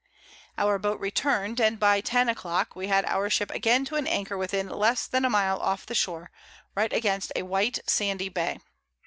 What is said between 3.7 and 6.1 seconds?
to an Anchor within less than a Mile off the